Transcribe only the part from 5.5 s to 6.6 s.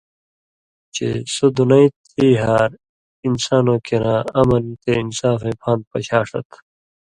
پاند پَشاݜَت